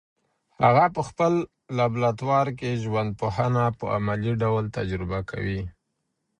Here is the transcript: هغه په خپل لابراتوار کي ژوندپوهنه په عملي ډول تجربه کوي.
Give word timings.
هغه 0.63 0.85
په 0.95 1.01
خپل 1.09 1.33
لابراتوار 1.77 2.47
کي 2.59 2.71
ژوندپوهنه 2.83 3.63
په 3.79 3.85
عملي 3.97 4.33
ډول 4.43 4.65
تجربه 4.77 5.19
کوي. 5.31 5.61